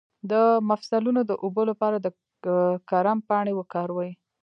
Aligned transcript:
د 0.31 0.33
مفصلونو 0.69 1.21
د 1.29 1.31
اوبو 1.43 1.61
لپاره 1.69 1.97
د 1.99 2.07
کرم 2.89 3.17
پاڼې 3.27 3.53
وکاروئ 3.55 4.11